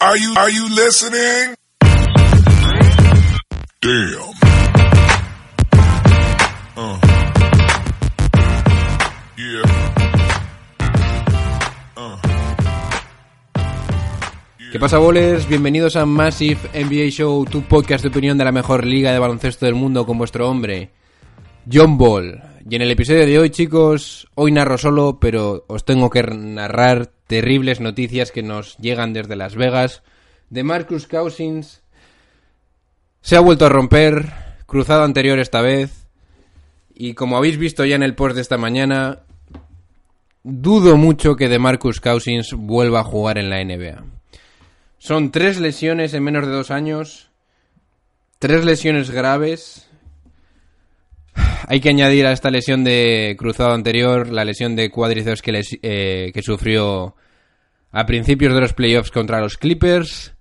Are 0.00 0.16
you, 0.16 0.32
are 0.36 0.48
you 0.48 0.68
listening? 0.68 1.56
Damn. 3.80 4.30
Uh. 6.76 6.98
Yeah. 9.36 9.64
Uh. 11.96 12.16
¿Qué 14.70 14.78
pasa, 14.78 14.98
bolers? 14.98 15.48
Bienvenidos 15.48 15.96
a 15.96 16.06
Massive 16.06 16.60
NBA 16.74 17.10
Show, 17.10 17.44
tu 17.46 17.62
podcast 17.62 18.04
de 18.04 18.10
opinión 18.10 18.38
de 18.38 18.44
la 18.44 18.52
mejor 18.52 18.86
liga 18.86 19.10
de 19.10 19.18
baloncesto 19.18 19.66
del 19.66 19.74
mundo 19.74 20.06
con 20.06 20.16
vuestro 20.16 20.48
hombre, 20.48 20.92
John 21.68 21.98
Ball. 21.98 22.40
Y 22.70 22.76
en 22.76 22.82
el 22.82 22.92
episodio 22.92 23.26
de 23.26 23.36
hoy, 23.36 23.50
chicos, 23.50 24.28
hoy 24.36 24.52
narro 24.52 24.78
solo, 24.78 25.18
pero 25.18 25.64
os 25.66 25.84
tengo 25.84 26.08
que 26.08 26.22
narrar 26.22 27.17
terribles 27.28 27.78
noticias 27.78 28.32
que 28.32 28.42
nos 28.42 28.76
llegan 28.78 29.12
desde 29.12 29.36
Las 29.36 29.54
Vegas. 29.54 30.02
De 30.50 30.64
Marcus 30.64 31.06
Cousins 31.06 31.82
se 33.20 33.36
ha 33.36 33.40
vuelto 33.40 33.66
a 33.66 33.68
romper, 33.68 34.32
cruzado 34.66 35.04
anterior 35.04 35.38
esta 35.38 35.60
vez. 35.60 36.08
Y 36.92 37.14
como 37.14 37.36
habéis 37.36 37.58
visto 37.58 37.84
ya 37.84 37.94
en 37.94 38.02
el 38.02 38.16
post 38.16 38.34
de 38.34 38.42
esta 38.42 38.58
mañana, 38.58 39.20
dudo 40.42 40.96
mucho 40.96 41.36
que 41.36 41.48
de 41.48 41.58
Marcus 41.58 42.00
Cousins 42.00 42.54
vuelva 42.54 43.00
a 43.00 43.04
jugar 43.04 43.38
en 43.38 43.50
la 43.50 43.62
NBA. 43.62 44.04
Son 44.98 45.30
tres 45.30 45.60
lesiones 45.60 46.14
en 46.14 46.24
menos 46.24 46.46
de 46.46 46.52
dos 46.52 46.70
años. 46.70 47.30
Tres 48.38 48.64
lesiones 48.64 49.10
graves. 49.10 49.88
Hay 51.68 51.80
que 51.80 51.90
añadir 51.90 52.26
a 52.26 52.32
esta 52.32 52.50
lesión 52.50 52.82
de 52.82 53.36
cruzado 53.38 53.72
anterior 53.74 54.32
la 54.32 54.44
lesión 54.44 54.74
de 54.74 54.90
cuádriceps 54.90 55.42
que, 55.42 55.60
eh, 55.82 56.30
que 56.32 56.42
sufrió 56.42 57.14
a 57.92 58.06
principios 58.06 58.54
de 58.54 58.60
los 58.60 58.72
playoffs 58.72 59.10
contra 59.10 59.40
los 59.40 59.56
Clippers. 59.56 60.34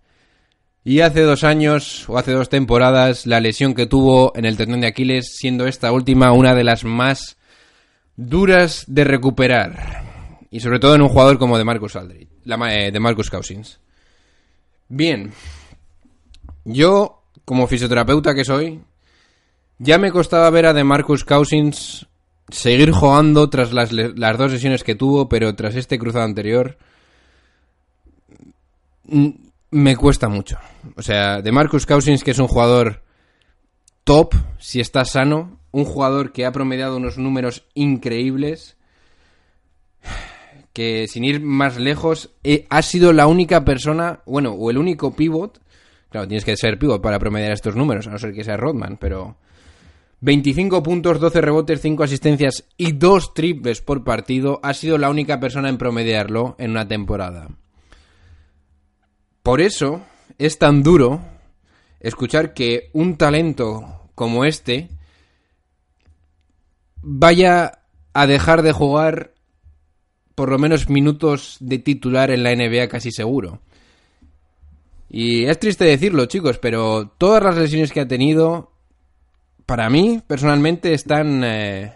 Y 0.83 1.01
hace 1.01 1.21
dos 1.21 1.43
años, 1.43 2.07
o 2.07 2.17
hace 2.17 2.31
dos 2.31 2.49
temporadas, 2.49 3.25
la 3.25 3.41
lesión 3.41 3.73
que 3.73 3.87
tuvo 3.87 4.31
en 4.35 4.45
el 4.45 4.55
tendón 4.55 4.81
de 4.81 4.87
Aquiles, 4.87 5.35
siendo 5.35 5.67
esta 5.67 5.91
última 5.91 6.31
una 6.31 6.55
de 6.55 6.63
las 6.63 6.85
más 6.85 7.37
duras 8.15 8.85
de 8.87 9.03
recuperar. 9.03 10.05
Y 10.49 10.61
sobre 10.61 10.79
todo 10.79 10.95
en 10.95 11.01
un 11.01 11.09
jugador 11.09 11.37
como 11.39 11.57
de 11.57 11.65
Marcus 11.65 11.97
Aldridge, 11.97 12.29
eh, 12.69 12.91
de 12.91 12.99
Marcus 12.99 13.29
Cousins. 13.29 13.81
Bien. 14.87 15.33
Yo, 16.63 17.23
como 17.43 17.67
fisioterapeuta 17.67 18.33
que 18.33 18.45
soy, 18.45 18.81
ya 19.77 19.97
me 19.97 20.11
costaba 20.11 20.49
ver 20.49 20.67
a 20.67 20.73
de 20.73 20.85
Marcus 20.85 21.25
Cousins 21.25 22.07
seguir 22.49 22.91
jugando 22.91 23.49
tras 23.49 23.73
las, 23.73 23.91
las 23.91 24.37
dos 24.37 24.51
sesiones 24.51 24.85
que 24.85 24.95
tuvo, 24.95 25.27
pero 25.27 25.53
tras 25.55 25.75
este 25.75 25.99
cruzado 25.99 26.23
anterior 26.23 26.77
me 29.71 29.95
cuesta 29.95 30.29
mucho. 30.29 30.57
O 30.95 31.01
sea, 31.01 31.41
de 31.41 31.51
Marcus 31.51 31.85
Cousins, 31.85 32.23
que 32.23 32.31
es 32.31 32.39
un 32.39 32.47
jugador 32.47 33.03
top, 34.03 34.33
si 34.59 34.79
está 34.79 35.05
sano, 35.05 35.59
un 35.71 35.85
jugador 35.85 36.31
que 36.31 36.45
ha 36.45 36.51
promediado 36.51 36.97
unos 36.97 37.17
números 37.17 37.67
increíbles, 37.73 38.77
que 40.73 41.07
sin 41.07 41.23
ir 41.23 41.41
más 41.41 41.77
lejos, 41.77 42.31
eh, 42.43 42.65
ha 42.69 42.81
sido 42.81 43.11
la 43.11 43.27
única 43.27 43.65
persona, 43.65 44.21
bueno, 44.25 44.51
o 44.51 44.69
el 44.71 44.77
único 44.77 45.15
pivot, 45.15 45.59
claro, 46.09 46.27
tienes 46.27 46.45
que 46.45 46.55
ser 46.55 46.79
pivot 46.79 47.01
para 47.01 47.19
promediar 47.19 47.51
estos 47.51 47.75
números, 47.75 48.07
a 48.07 48.11
no 48.11 48.17
ser 48.17 48.33
que 48.33 48.43
sea 48.43 48.57
Rodman, 48.57 48.97
pero 48.97 49.37
25 50.21 50.81
puntos, 50.81 51.19
12 51.19 51.41
rebotes, 51.41 51.81
5 51.81 52.03
asistencias 52.03 52.65
y 52.77 52.93
2 52.93 53.33
triples 53.33 53.81
por 53.81 54.03
partido, 54.03 54.59
ha 54.63 54.73
sido 54.73 54.97
la 54.97 55.09
única 55.09 55.39
persona 55.39 55.69
en 55.69 55.77
promediarlo 55.77 56.55
en 56.57 56.71
una 56.71 56.87
temporada. 56.87 57.49
Por 59.47 59.61
eso 59.61 60.01
es 60.37 60.59
tan 60.59 60.83
duro 60.83 61.21
escuchar 62.01 62.53
que 62.53 62.89
un 62.91 63.15
talento 63.15 64.09
como 64.13 64.43
este 64.43 64.89
vaya 67.01 67.79
a 68.11 68.27
dejar 68.27 68.61
de 68.61 68.73
jugar 68.73 69.35
por 70.35 70.49
lo 70.49 70.59
menos 70.59 70.89
minutos 70.89 71.55
de 71.61 71.79
titular 71.79 72.29
en 72.29 72.43
la 72.43 72.53
NBA 72.53 72.89
casi 72.89 73.09
seguro. 73.09 73.61
Y 75.09 75.45
es 75.45 75.57
triste 75.57 75.85
decirlo, 75.85 76.25
chicos, 76.25 76.59
pero 76.59 77.07
todas 77.17 77.41
las 77.41 77.55
lesiones 77.55 77.93
que 77.93 78.01
ha 78.01 78.07
tenido, 78.09 78.73
para 79.65 79.89
mí, 79.89 80.21
personalmente, 80.27 80.91
están, 80.91 81.45
eh, 81.45 81.93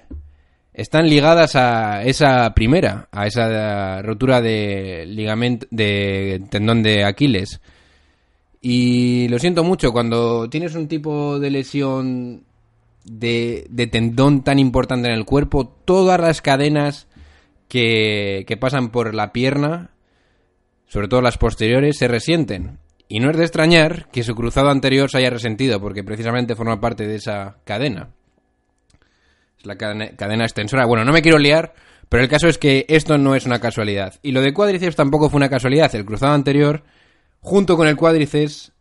están 0.73 1.09
ligadas 1.09 1.55
a 1.55 2.03
esa 2.03 2.53
primera, 2.53 3.07
a 3.11 3.27
esa 3.27 3.99
eh, 3.99 4.01
rotura 4.01 4.41
de 4.41 5.05
ligamento, 5.05 5.67
de 5.69 6.41
tendón 6.49 6.81
de 6.83 7.03
Aquiles. 7.03 7.61
Y 8.61 9.27
lo 9.27 9.39
siento 9.39 9.63
mucho, 9.63 9.91
cuando 9.91 10.49
tienes 10.49 10.75
un 10.75 10.87
tipo 10.87 11.39
de 11.39 11.49
lesión 11.49 12.43
de, 13.03 13.65
de 13.69 13.87
tendón 13.87 14.43
tan 14.43 14.59
importante 14.59 15.09
en 15.09 15.15
el 15.15 15.25
cuerpo, 15.25 15.67
todas 15.67 16.19
las 16.19 16.41
cadenas 16.41 17.07
que, 17.67 18.45
que 18.47 18.57
pasan 18.57 18.89
por 18.89 19.15
la 19.15 19.33
pierna, 19.33 19.91
sobre 20.87 21.07
todo 21.07 21.21
las 21.21 21.37
posteriores, 21.37 21.97
se 21.97 22.07
resienten. 22.07 22.77
Y 23.07 23.19
no 23.19 23.29
es 23.29 23.37
de 23.37 23.43
extrañar 23.43 24.07
que 24.11 24.23
su 24.23 24.35
cruzado 24.35 24.69
anterior 24.69 25.09
se 25.09 25.17
haya 25.17 25.29
resentido, 25.29 25.81
porque 25.81 26.03
precisamente 26.03 26.55
forma 26.55 26.79
parte 26.79 27.07
de 27.07 27.15
esa 27.15 27.57
cadena. 27.65 28.09
La 29.63 29.75
cadena, 29.75 30.09
cadena 30.15 30.45
extensora. 30.45 30.85
Bueno, 30.85 31.05
no 31.05 31.11
me 31.11 31.21
quiero 31.21 31.37
liar, 31.37 31.73
pero 32.09 32.23
el 32.23 32.29
caso 32.29 32.47
es 32.47 32.57
que 32.57 32.85
esto 32.89 33.17
no 33.17 33.35
es 33.35 33.45
una 33.45 33.59
casualidad. 33.59 34.15
Y 34.21 34.31
lo 34.31 34.41
de 34.41 34.53
cuádriceps 34.53 34.95
tampoco 34.95 35.29
fue 35.29 35.37
una 35.37 35.49
casualidad. 35.49 35.93
El 35.95 36.05
cruzado 36.05 36.33
anterior, 36.33 36.83
junto 37.39 37.77
con 37.77 37.87
el 37.87 37.95
cuádriceps, 37.95 38.73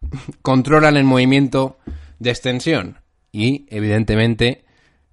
controlan 0.42 0.96
el 0.96 1.04
movimiento 1.04 1.78
de 2.18 2.30
extensión. 2.30 2.98
Y, 3.32 3.66
evidentemente, 3.70 4.64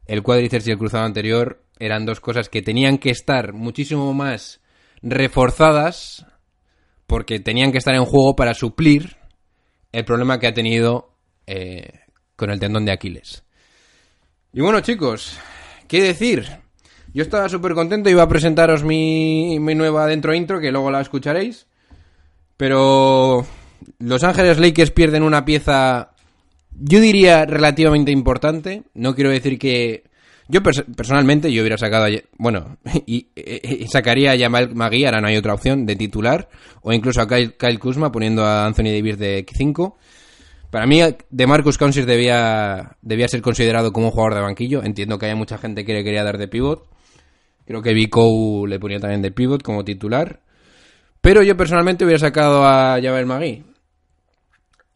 el 0.06 0.24
cuádriceps 0.24 0.68
y 0.68 0.72
el 0.72 0.78
cruzado 0.78 1.06
anterior 1.06 1.64
eran 1.80 2.06
dos 2.06 2.20
cosas 2.20 2.50
que 2.50 2.62
tenían 2.62 2.98
que 2.98 3.10
estar 3.10 3.54
muchísimo 3.54 4.14
más 4.14 4.62
reforzadas 5.02 6.26
porque 7.06 7.40
tenían 7.40 7.72
que 7.72 7.78
estar 7.78 7.96
en 7.96 8.06
juego 8.06 8.36
para 8.36 8.54
suplir 8.54 9.18
el 9.92 10.06
problema 10.06 10.40
que 10.40 10.48
ha 10.48 10.54
tenido 10.54 11.16
eh, 11.46 12.02
con 12.36 12.52
el 12.52 12.60
tendón 12.60 12.86
de 12.86 12.92
Aquiles. 12.92 13.44
Y 14.58 14.62
bueno, 14.62 14.80
chicos, 14.82 15.38
¿qué 15.88 16.02
decir? 16.02 16.48
Yo 17.14 17.22
estaba 17.22 17.48
súper 17.48 17.74
contento, 17.76 18.10
iba 18.10 18.24
a 18.24 18.28
presentaros 18.28 18.84
mi, 18.84 19.60
mi 19.60 19.76
nueva 19.76 20.08
dentro 20.08 20.34
intro, 20.34 20.60
que 20.60 20.72
luego 20.72 20.90
la 20.90 21.00
escucharéis. 21.02 21.68
Pero 22.58 23.46
Los 24.00 24.24
Ángeles 24.24 24.58
Lakers 24.58 24.90
pierden 24.90 25.22
una 25.22 25.46
pieza, 25.46 26.10
yo 26.72 27.00
diría, 27.00 27.46
relativamente 27.46 28.12
importante. 28.12 28.82
No 28.96 29.14
quiero 29.14 29.30
decir 29.30 29.60
que... 29.60 30.06
Yo 30.48 30.62
pers- 30.62 30.86
personalmente, 30.96 31.52
yo 31.54 31.62
hubiera 31.62 31.78
sacado, 31.78 32.06
a, 32.06 32.10
bueno, 32.40 32.78
y, 33.06 33.28
y- 33.36 33.84
y 33.84 33.88
sacaría 33.90 34.32
a 34.32 34.40
Jamal 34.40 34.74
Magui, 34.74 35.06
ahora 35.06 35.22
no 35.22 35.28
hay 35.28 35.38
otra 35.38 35.54
opción, 35.54 35.86
de 35.86 35.96
titular, 35.96 36.50
o 36.82 36.92
incluso 36.94 37.22
a 37.22 37.28
Kyle, 37.28 37.54
Kyle 37.58 37.78
Kuzma 37.78 38.12
poniendo 38.12 38.44
a 38.44 38.66
Anthony 38.66 38.86
Davis 38.86 39.20
de 39.20 39.46
5. 39.56 40.00
Para 40.72 40.86
mí, 40.86 41.02
de 41.30 41.48
Marcus 41.48 41.78
Cousins 41.78 42.06
debía, 42.06 42.98
debía 43.02 43.28
ser 43.28 43.42
considerado 43.42 43.94
como 43.94 44.08
un 44.08 44.12
jugador 44.12 44.36
de 44.36 44.42
banquillo. 44.42 44.84
Entiendo 44.84 45.18
que 45.18 45.28
hay 45.28 45.36
mucha 45.36 45.58
gente 45.58 45.86
que 45.86 45.94
le 45.94 46.04
quería 46.04 46.24
dar 46.24 46.38
de 46.38 46.48
pivot. 46.48 46.86
Creo 47.66 47.82
que 47.82 47.94
Vico 47.94 48.66
le 48.68 48.80
ponía 48.80 49.00
también 49.00 49.22
de 49.22 49.32
pivot 49.32 49.64
como 49.64 49.84
titular. 49.84 50.42
Pero 51.22 51.42
yo 51.44 51.56
personalmente 51.58 52.06
hubiera 52.06 52.20
sacado 52.20 52.66
a 52.66 53.00
Javel 53.02 53.26
Magui. 53.26 53.64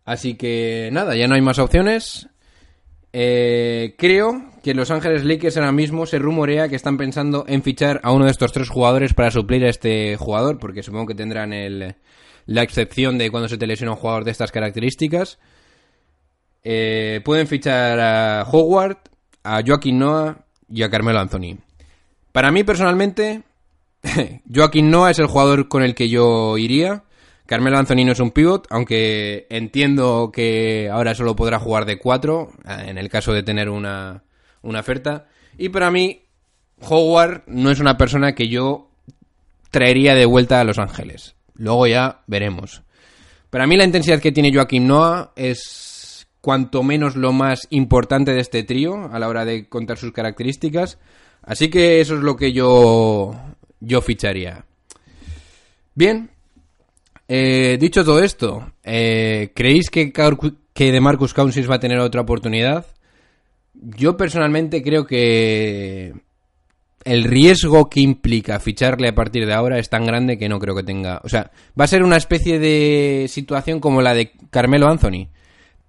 Así 0.05 0.35
que 0.35 0.89
nada, 0.91 1.15
ya 1.15 1.27
no 1.27 1.35
hay 1.35 1.41
más 1.41 1.59
opciones. 1.59 2.27
Eh, 3.13 3.95
creo 3.97 4.51
que 4.63 4.73
Los 4.73 4.91
Ángeles 4.91 5.25
Lakers 5.25 5.57
ahora 5.57 5.71
mismo 5.71 6.05
se 6.05 6.19
rumorea 6.19 6.69
que 6.69 6.75
están 6.75 6.97
pensando 6.97 7.45
en 7.47 7.63
fichar 7.63 7.99
a 8.03 8.11
uno 8.11 8.25
de 8.25 8.31
estos 8.31 8.53
tres 8.53 8.69
jugadores 8.69 9.13
para 9.13 9.31
suplir 9.31 9.65
a 9.65 9.69
este 9.69 10.15
jugador, 10.15 10.59
porque 10.59 10.83
supongo 10.83 11.07
que 11.07 11.15
tendrán 11.15 11.51
el, 11.51 11.95
la 12.45 12.63
excepción 12.63 13.17
de 13.17 13.29
cuando 13.29 13.49
se 13.49 13.57
te 13.57 13.67
lesiona 13.67 13.94
un 13.94 13.97
jugador 13.97 14.24
de 14.24 14.31
estas 14.31 14.51
características. 14.51 15.39
Eh, 16.63 17.22
pueden 17.24 17.48
fichar 17.48 18.00
a 18.00 18.44
Howard, 18.44 18.98
a 19.44 19.62
Joaquín 19.66 20.00
Noah 20.00 20.46
y 20.69 20.84
a 20.84 20.90
Carmelo 20.90 21.19
Anthony. 21.19 21.58
Para 22.31 22.52
mí 22.52 22.63
personalmente, 22.63 23.44
Joaquín 24.54 24.90
Noah 24.90 25.12
es 25.12 25.19
el 25.19 25.28
jugador 25.28 25.68
con 25.68 25.84
el 25.84 25.96
que 25.96 26.10
yo 26.10 26.58
iría. 26.58 27.04
Carmelo 27.46 27.78
Anthony 27.78 28.06
no 28.06 28.13
es 28.13 28.19
un 28.19 28.31
pivot, 28.31 28.68
aunque 28.69 29.46
entiendo 29.50 30.31
que 30.31 30.90
ahora 30.90 31.13
solo 31.16 31.36
podrá 31.36 31.60
jugar 31.60 31.86
de 31.86 32.00
4 32.00 32.52
en 32.88 32.98
el 32.98 33.10
caso 33.10 33.34
de 33.34 33.44
tener 33.44 33.69
una, 33.69 34.24
una 34.62 34.80
oferta. 34.80 35.28
Y 35.58 35.68
para 35.69 35.92
mí, 35.92 36.22
Howard 36.80 37.44
no 37.48 37.69
es 37.69 37.80
una 37.80 37.98
persona 37.98 38.36
que 38.36 38.48
yo 38.48 38.90
traería 39.69 40.16
de 40.16 40.25
vuelta 40.25 40.62
a 40.62 40.63
Los 40.63 40.80
Ángeles. 40.80 41.36
Luego 41.56 41.88
ya 41.88 42.22
veremos. 42.28 42.84
Para 43.50 43.68
mí 43.68 43.75
la 43.75 43.84
intensidad 43.84 44.22
que 44.22 44.31
tiene 44.31 44.54
Joaquín 44.54 44.88
Noah 44.88 45.34
es 45.36 45.90
cuanto 46.41 46.83
menos 46.83 47.15
lo 47.15 47.31
más 47.31 47.67
importante 47.69 48.33
de 48.33 48.41
este 48.41 48.63
trío 48.63 49.09
a 49.11 49.19
la 49.19 49.29
hora 49.29 49.45
de 49.45 49.69
contar 49.69 49.97
sus 49.97 50.11
características. 50.11 50.97
Así 51.43 51.69
que 51.69 52.01
eso 52.01 52.15
es 52.15 52.21
lo 52.21 52.35
que 52.35 52.51
yo, 52.51 53.35
yo 53.79 54.01
ficharía. 54.01 54.65
Bien. 55.95 56.31
Eh, 57.27 57.77
dicho 57.79 58.03
todo 58.03 58.21
esto, 58.21 58.73
eh, 58.83 59.51
¿creéis 59.55 59.89
que, 59.89 60.11
que 60.11 60.91
de 60.91 60.99
Marcus 60.99 61.33
Cousins 61.33 61.69
va 61.69 61.75
a 61.75 61.79
tener 61.79 61.99
otra 61.99 62.21
oportunidad? 62.21 62.85
Yo 63.73 64.17
personalmente 64.17 64.83
creo 64.83 65.05
que 65.05 66.13
el 67.03 67.23
riesgo 67.23 67.89
que 67.89 68.01
implica 68.01 68.59
ficharle 68.59 69.07
a 69.07 69.15
partir 69.15 69.45
de 69.45 69.53
ahora 69.53 69.79
es 69.79 69.89
tan 69.89 70.05
grande 70.05 70.38
que 70.38 70.49
no 70.49 70.59
creo 70.59 70.75
que 70.75 70.83
tenga. 70.83 71.21
O 71.23 71.29
sea, 71.29 71.51
va 71.79 71.85
a 71.85 71.88
ser 71.88 72.03
una 72.03 72.17
especie 72.17 72.59
de 72.59 73.27
situación 73.29 73.79
como 73.79 74.01
la 74.01 74.13
de 74.13 74.33
Carmelo 74.49 74.88
Anthony. 74.88 75.29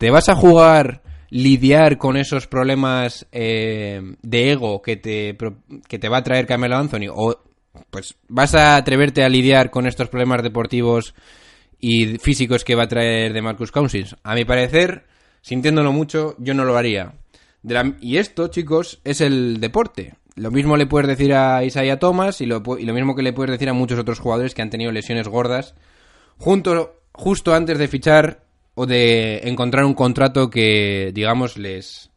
Te 0.03 0.11
vas 0.11 0.29
a 0.29 0.35
jugar 0.35 1.01
lidiar 1.31 1.97
con 1.97 2.17
esos 2.17 2.49
problemas 2.49 3.25
eh, 3.31 4.17
de 4.21 4.51
ego 4.51 4.83
que 4.83 4.97
te, 4.97 5.39
que 5.87 6.01
te 6.01 6.09
va 6.09 6.17
a 6.19 6.23
traer 6.25 6.45
Carmelo 6.45 6.77
Anthony 6.77 7.07
o 7.09 7.41
pues 7.89 8.17
vas 8.27 8.57
a 8.57 8.75
atreverte 8.75 9.23
a 9.23 9.29
lidiar 9.29 9.71
con 9.71 9.87
estos 9.87 10.09
problemas 10.09 10.43
deportivos 10.43 11.15
y 11.79 12.19
físicos 12.19 12.65
que 12.65 12.75
va 12.75 12.83
a 12.83 12.89
traer 12.89 13.33
de 13.33 13.43
Marcus 13.43 13.71
Cousins. 13.71 14.17
A 14.25 14.35
mi 14.35 14.45
parecer, 14.45 15.05
sintiéndolo 15.41 15.93
mucho, 15.93 16.35
yo 16.41 16.53
no 16.53 16.65
lo 16.65 16.77
haría. 16.77 17.13
Y 18.01 18.17
esto, 18.17 18.49
chicos, 18.49 19.01
es 19.05 19.21
el 19.21 19.61
deporte. 19.61 20.17
Lo 20.35 20.51
mismo 20.51 20.77
le 20.77 20.89
puedes 20.89 21.07
decir 21.07 21.33
a 21.33 21.63
Isaiah 21.63 22.01
Thomas 22.01 22.41
y 22.41 22.47
lo, 22.47 22.61
y 22.77 22.87
lo 22.87 22.93
mismo 22.93 23.15
que 23.15 23.23
le 23.23 23.33
puedes 23.33 23.53
decir 23.53 23.69
a 23.69 23.73
muchos 23.73 24.01
otros 24.01 24.19
jugadores 24.19 24.53
que 24.53 24.63
han 24.63 24.71
tenido 24.71 24.91
lesiones 24.91 25.29
gordas 25.29 25.77
justo 26.39 27.55
antes 27.55 27.79
de 27.79 27.87
fichar 27.87 28.42
o 28.75 28.87
de 28.87 29.41
encontrar 29.49 29.85
un 29.85 29.95
contrato 29.95 30.49
que, 30.51 31.11
digamos, 31.15 31.57
les... 31.59 32.11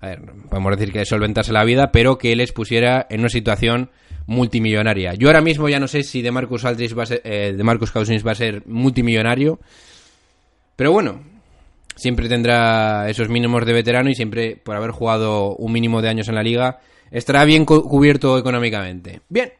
A 0.00 0.08
ver, 0.08 0.20
podemos 0.50 0.76
decir 0.76 0.92
que 0.92 1.04
solventase 1.04 1.52
la 1.52 1.64
vida, 1.64 1.92
pero 1.92 2.18
que 2.18 2.34
les 2.34 2.50
pusiera 2.52 3.06
en 3.08 3.20
una 3.20 3.28
situación 3.28 3.90
multimillonaria. 4.26 5.14
Yo 5.14 5.28
ahora 5.28 5.40
mismo 5.40 5.68
ya 5.68 5.78
no 5.78 5.86
sé 5.86 6.02
si 6.02 6.22
de 6.22 6.32
Marcus 6.32 6.64
Aldridge 6.64 6.98
va 6.98 7.04
a 7.04 7.06
ser, 7.06 7.22
eh, 7.24 7.52
de 7.56 7.62
Marcus 7.62 7.92
Cousins 7.92 8.26
va 8.26 8.32
a 8.32 8.36
ser 8.36 8.66
multimillonario, 8.66 9.60
pero 10.74 10.90
bueno, 10.90 11.22
siempre 11.94 12.28
tendrá 12.28 13.08
esos 13.08 13.28
mínimos 13.28 13.64
de 13.64 13.72
veterano 13.72 14.10
y 14.10 14.16
siempre, 14.16 14.56
por 14.56 14.74
haber 14.74 14.90
jugado 14.90 15.54
un 15.54 15.70
mínimo 15.70 16.02
de 16.02 16.08
años 16.08 16.28
en 16.28 16.34
la 16.34 16.42
liga, 16.42 16.80
estará 17.12 17.44
bien 17.44 17.64
cu- 17.64 17.88
cubierto 17.88 18.38
económicamente. 18.38 19.20
Bien. 19.28 19.52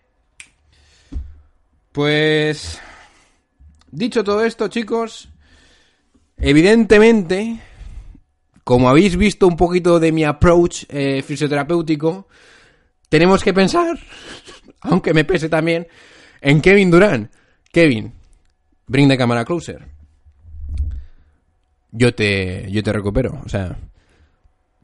Pues... 1.93 2.81
Dicho 3.91 4.25
todo 4.25 4.43
esto, 4.43 4.69
chicos, 4.69 5.29
evidentemente, 6.43 7.59
como 8.65 8.89
habéis 8.89 9.17
visto 9.17 9.47
un 9.47 9.57
poquito 9.57 9.99
de 9.99 10.13
mi 10.13 10.25
approach 10.25 10.85
eh, 10.89 11.23
fisioterapéutico, 11.23 12.29
tenemos 13.09 13.43
que 13.43 13.55
pensar, 13.55 13.99
aunque 14.81 15.15
me 15.15 15.25
pese 15.25 15.49
también, 15.49 15.87
en 16.41 16.61
Kevin 16.61 16.91
Durant. 16.91 17.31
Kevin, 17.73 18.13
bring 18.87 19.09
the 19.09 19.17
camera 19.17 19.45
closer. 19.45 19.87
Yo 21.93 22.15
te, 22.15 22.71
yo 22.71 22.83
te 22.83 22.93
recupero, 22.93 23.41
o 23.45 23.49
sea, 23.49 23.77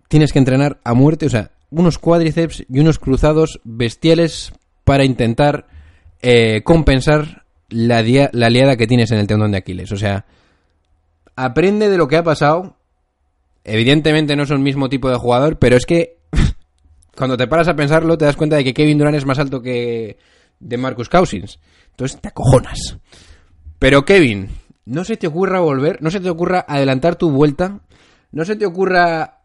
tienes 0.09 0.33
que 0.33 0.39
entrenar 0.39 0.79
a 0.85 0.95
muerte, 0.95 1.27
o 1.27 1.31
sea, 1.31 1.51
unos 1.71 1.99
cuádriceps 1.99 2.65
y 2.69 2.81
unos 2.81 2.99
cruzados 2.99 3.61
bestiales 3.65 4.53
para 4.85 5.05
intentar 5.05 5.67
eh, 6.23 6.63
compensar 6.65 7.45
la, 7.69 8.03
la 8.33 8.51
liada 8.51 8.77
que 8.77 8.87
tienes 8.87 9.11
en 9.11 9.19
el 9.19 9.27
tendón 9.27 9.53
de 9.53 9.59
Aquiles. 9.59 9.93
O 9.93 9.97
sea, 9.97 10.25
aprende 11.39 11.89
de 11.89 11.97
lo 11.97 12.09
que 12.09 12.17
ha 12.17 12.25
pasado. 12.25 12.77
Evidentemente 13.63 14.35
no 14.35 14.43
es 14.43 14.51
el 14.51 14.59
mismo 14.59 14.89
tipo 14.89 15.09
de 15.09 15.17
jugador, 15.17 15.59
pero 15.59 15.77
es 15.77 15.87
que 15.87 16.19
cuando 17.17 17.37
te 17.37 17.47
paras 17.47 17.69
a 17.69 17.77
pensarlo 17.77 18.19
te 18.19 18.25
das 18.25 18.37
cuenta 18.37 18.57
de 18.57 18.65
que 18.65 18.75
Kevin 18.75 18.99
Durant 18.99 19.17
es 19.17 19.25
más 19.25 19.39
alto 19.39 19.63
que 19.63 20.19
de 20.59 20.77
Marcus 20.77 21.09
Cousins. 21.09 21.61
Entonces 21.91 22.21
te 22.21 22.29
acojonas. 22.29 22.99
Pero 23.79 24.05
Kevin, 24.05 24.49
no 24.85 25.05
se 25.05 25.17
te 25.17 25.29
ocurra 25.29 25.61
volver, 25.61 26.03
no 26.03 26.11
se 26.11 26.19
te 26.19 26.29
ocurra 26.29 26.65
adelantar 26.67 27.15
tu 27.15 27.31
vuelta, 27.31 27.81
no 28.33 28.45
se 28.45 28.57
te 28.57 28.67
ocurra 28.67 29.43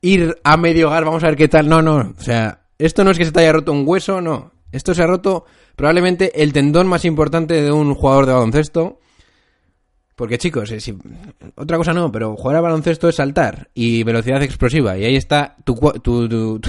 ir 0.00 0.36
a 0.44 0.56
medio 0.56 0.88
hogar, 0.88 1.04
vamos 1.04 1.24
a 1.24 1.26
ver 1.26 1.36
qué 1.36 1.48
tal. 1.48 1.68
No, 1.68 1.82
no, 1.82 2.14
o 2.16 2.22
sea, 2.22 2.60
esto 2.78 3.02
no 3.02 3.10
es 3.10 3.18
que 3.18 3.24
se 3.24 3.32
te 3.32 3.40
haya 3.40 3.52
roto 3.52 3.72
un 3.72 3.82
hueso, 3.84 4.20
no. 4.20 4.52
Esto 4.70 4.94
se 4.94 5.02
ha 5.02 5.06
roto 5.08 5.44
probablemente 5.74 6.40
el 6.40 6.52
tendón 6.52 6.86
más 6.86 7.04
importante 7.04 7.60
de 7.60 7.72
un 7.72 7.94
jugador 7.94 8.26
de 8.26 8.32
baloncesto. 8.32 9.00
Porque 10.20 10.36
chicos, 10.36 10.70
eh, 10.70 10.94
otra 11.56 11.78
cosa 11.78 11.94
no, 11.94 12.12
pero 12.12 12.36
jugar 12.36 12.56
a 12.56 12.60
baloncesto 12.60 13.08
es 13.08 13.16
saltar 13.16 13.70
y 13.72 14.02
velocidad 14.02 14.42
explosiva. 14.42 14.98
Y 14.98 15.04
ahí 15.06 15.16
está 15.16 15.56
tu, 15.64 15.74
tu, 16.02 16.28
tu- 16.28 16.60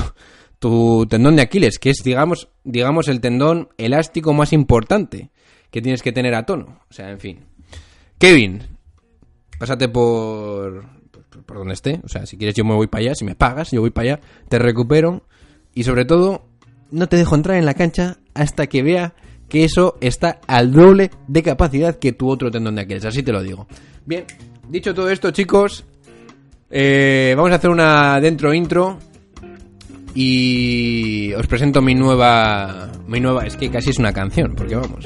tu- 0.57 1.05
tendón 1.05 1.35
de 1.35 1.41
Aquiles, 1.41 1.77
que 1.77 1.89
es, 1.89 1.97
digamos, 2.01 2.47
digamos, 2.63 3.09
el 3.09 3.19
tendón 3.19 3.67
elástico 3.77 4.31
más 4.31 4.53
importante 4.53 5.31
que 5.69 5.81
tienes 5.81 6.01
que 6.01 6.13
tener 6.13 6.33
a 6.33 6.45
tono. 6.45 6.79
O 6.89 6.93
sea, 6.93 7.09
en 7.11 7.19
fin. 7.19 7.39
Kevin, 8.17 8.61
pásate 9.59 9.89
por, 9.89 10.85
por 11.45 11.57
donde 11.57 11.73
esté. 11.73 11.99
O 12.05 12.07
sea, 12.07 12.25
si 12.25 12.37
quieres 12.37 12.55
yo 12.55 12.63
me 12.63 12.73
voy 12.73 12.87
para 12.87 13.01
allá. 13.03 13.15
Si 13.15 13.25
me 13.25 13.35
pagas, 13.35 13.71
yo 13.71 13.81
voy 13.81 13.89
para 13.89 14.13
allá. 14.13 14.21
Te 14.47 14.59
recupero. 14.59 15.23
Y 15.73 15.83
sobre 15.83 16.05
todo, 16.05 16.45
no 16.89 17.07
te 17.09 17.17
dejo 17.17 17.35
entrar 17.35 17.57
en 17.57 17.65
la 17.65 17.73
cancha 17.73 18.15
hasta 18.33 18.67
que 18.67 18.81
vea 18.81 19.13
que 19.51 19.65
eso 19.65 19.97
está 19.99 20.39
al 20.47 20.71
doble 20.71 21.11
de 21.27 21.43
capacidad 21.43 21.99
que 21.99 22.13
tu 22.13 22.29
otro 22.29 22.49
tendón 22.49 22.75
de 22.75 22.83
Aquiles. 22.83 23.03
Así 23.03 23.21
te 23.21 23.33
lo 23.33 23.43
digo. 23.43 23.67
Bien, 24.05 24.23
dicho 24.69 24.93
todo 24.93 25.09
esto, 25.09 25.31
chicos, 25.31 25.83
eh, 26.69 27.33
vamos 27.35 27.51
a 27.51 27.55
hacer 27.55 27.69
una 27.69 28.21
dentro 28.21 28.53
intro. 28.53 28.97
Y 30.13 31.33
os 31.33 31.47
presento 31.47 31.81
mi 31.81 31.95
nueva. 31.95 32.89
Mi 33.07 33.19
nueva. 33.19 33.45
Es 33.45 33.57
que 33.57 33.69
casi 33.69 33.89
es 33.89 33.99
una 33.99 34.13
canción, 34.13 34.55
porque 34.55 34.75
vamos. 34.75 35.05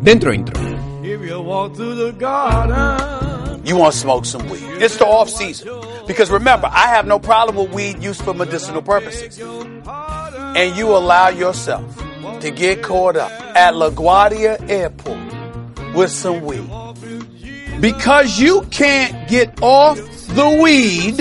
Dentro 0.00 0.32
intro. 0.32 0.58
If 1.02 1.20
you 1.28 1.40
walk 1.40 1.74
through 1.74 1.96
the 1.96 2.12
garden, 2.18 3.62
You 3.66 3.76
want 3.76 3.94
to 3.94 3.98
smoke 3.98 4.26
some 4.26 4.48
weed. 4.50 4.62
It's 4.82 4.96
the 4.96 5.06
off 5.06 5.30
season. 5.30 5.68
Because 6.06 6.30
remember, 6.30 6.68
I 6.70 6.88
have 6.88 7.06
no 7.06 7.18
problem 7.18 7.56
with 7.56 7.72
weed 7.72 8.02
used 8.02 8.22
for 8.22 8.34
medicinal 8.34 8.82
purposes. 8.82 9.38
And 9.40 10.76
you 10.76 10.88
allow 10.88 11.28
yourself 11.28 12.03
to 12.44 12.50
get 12.50 12.82
caught 12.82 13.16
up 13.16 13.32
at 13.56 13.72
LaGuardia 13.72 14.68
Airport 14.68 15.94
with 15.94 16.10
some 16.10 16.44
weed. 16.44 16.68
Because 17.80 18.38
you 18.38 18.60
can't 18.70 19.26
get 19.30 19.62
off 19.62 19.96
the 19.96 20.60
weed, 20.62 21.18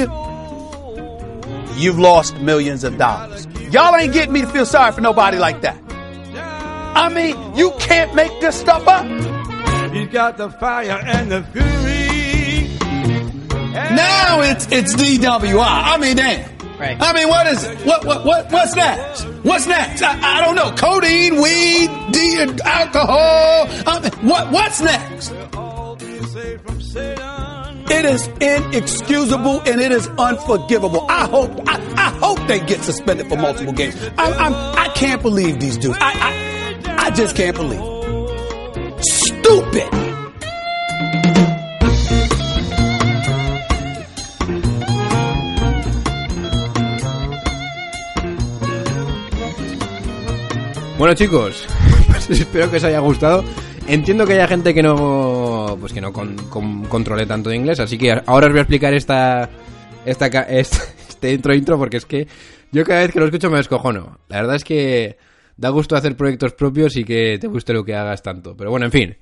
you've 1.82 1.98
lost 1.98 2.36
millions 2.42 2.84
of 2.84 2.98
dollars. 2.98 3.48
Y'all 3.72 3.96
ain't 3.96 4.12
getting 4.12 4.34
me 4.34 4.42
to 4.42 4.48
feel 4.48 4.66
sorry 4.66 4.92
for 4.92 5.00
nobody 5.00 5.38
like 5.38 5.62
that. 5.62 5.80
I 6.94 7.08
mean, 7.08 7.56
you 7.56 7.72
can't 7.80 8.14
make 8.14 8.42
this 8.42 8.60
stuff 8.60 8.86
up. 8.86 9.06
he's 9.94 10.10
got 10.10 10.36
the 10.36 10.50
fire 10.50 11.02
and 11.06 11.32
the 11.32 11.42
fury. 11.54 12.78
Now 13.72 14.42
it's 14.42 14.68
it's 14.70 14.94
DWI. 14.94 15.64
I 15.66 15.98
mean, 15.98 16.18
damn. 16.18 16.53
Right. 16.84 16.98
I 17.00 17.14
mean, 17.14 17.30
what 17.30 17.48
is 17.48 17.64
it? 17.64 17.80
What 17.86 18.04
what 18.04 18.26
what 18.26 18.52
what's 18.52 18.76
next? 18.76 19.24
What's 19.44 19.68
next? 19.68 20.02
I, 20.02 20.20
I 20.20 20.44
don't 20.44 20.56
know. 20.56 20.76
Codeine, 20.76 21.42
weed, 21.42 22.60
alcohol. 22.66 23.68
What 24.22 24.52
what's 24.52 24.82
next? 24.82 25.32
It 27.90 28.06
is 28.06 28.28
inexcusable 28.42 29.62
and 29.62 29.80
it 29.80 29.94
is 29.94 30.08
unforgivable. 30.18 31.06
I 31.10 31.26
hope 31.26 31.52
I, 31.70 31.80
I 31.96 32.10
hope 32.20 32.46
they 32.48 32.60
get 32.60 32.82
suspended 32.82 33.30
for 33.30 33.38
multiple 33.38 33.72
games. 33.72 33.96
I, 34.18 34.34
I'm 34.34 34.54
I 34.54 34.90
can't 34.94 35.22
believe 35.22 35.62
these 35.62 35.78
dudes. 35.78 35.98
I 36.02 36.12
I, 36.86 37.06
I 37.06 37.12
just 37.12 37.38
can't 37.38 37.56
believe. 37.56 37.80
Stupid. 39.00 40.03
Bueno 51.04 51.16
chicos, 51.16 51.68
pues 52.08 52.30
espero 52.30 52.72
que 52.72 52.78
os 52.78 52.84
haya 52.86 53.00
gustado. 53.00 53.44
Entiendo 53.90 54.26
que 54.26 54.36
haya 54.36 54.48
gente 54.48 54.74
que 54.74 54.82
no, 54.82 55.76
pues 55.78 55.92
que 55.92 56.00
no 56.00 56.14
con- 56.14 56.38
con- 56.48 56.86
controle 56.86 57.26
tanto 57.26 57.52
inglés, 57.52 57.82
así 57.82 57.98
que 57.98 58.14
ahora 58.26 58.48
os 58.48 58.54
voy 58.54 58.60
a 58.60 58.62
explicar 58.62 58.94
esta, 58.94 59.50
esta, 60.06 60.28
este, 60.48 60.78
este 61.10 61.34
intro 61.34 61.54
intro 61.54 61.78
porque 61.78 61.98
es 61.98 62.06
que 62.06 62.26
yo 62.72 62.86
cada 62.86 63.02
vez 63.02 63.12
que 63.12 63.20
lo 63.20 63.26
escucho 63.26 63.50
me 63.50 63.58
descojono. 63.58 64.18
La 64.30 64.38
verdad 64.38 64.56
es 64.56 64.64
que 64.64 65.18
da 65.58 65.68
gusto 65.72 65.98
hacer 65.98 66.16
proyectos 66.16 66.54
propios 66.54 66.96
y 66.96 67.04
que 67.04 67.38
te 67.38 67.48
guste 67.48 67.74
lo 67.74 67.84
que 67.84 67.96
hagas 67.96 68.24
tanto. 68.24 68.56
Pero 68.56 68.72
bueno, 68.72 68.86
en 68.86 68.94
fin, 68.94 69.18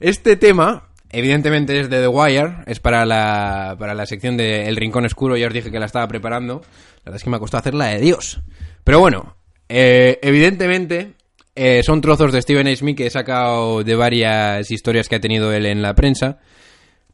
este 0.00 0.36
tema 0.36 0.88
evidentemente 1.10 1.78
es 1.78 1.90
de 1.90 2.00
The 2.00 2.08
Wire, 2.08 2.54
es 2.64 2.80
para 2.80 3.04
la, 3.04 3.76
para 3.78 3.92
la 3.92 4.06
sección 4.06 4.38
de 4.38 4.66
El 4.66 4.76
Rincón 4.76 5.04
Oscuro, 5.04 5.36
ya 5.36 5.48
os 5.48 5.52
dije 5.52 5.70
que 5.70 5.78
la 5.78 5.84
estaba 5.84 6.08
preparando. 6.08 6.62
La 7.04 7.10
verdad 7.10 7.16
es 7.16 7.22
que 7.22 7.28
me 7.28 7.36
ha 7.36 7.40
costado 7.40 7.60
hacerla 7.60 7.88
de 7.88 8.00
Dios. 8.00 8.40
Pero 8.82 8.98
bueno, 9.00 9.36
eh, 9.68 10.18
evidentemente 10.22 11.17
eh, 11.60 11.82
son 11.82 12.00
trozos 12.00 12.30
de 12.30 12.40
Stephen 12.40 12.68
A. 12.68 12.76
Smith 12.76 12.96
que 12.96 13.06
he 13.06 13.10
sacado 13.10 13.82
de 13.82 13.96
varias 13.96 14.70
historias 14.70 15.08
que 15.08 15.16
ha 15.16 15.20
tenido 15.20 15.52
él 15.52 15.66
en 15.66 15.82
la 15.82 15.94
prensa. 15.94 16.38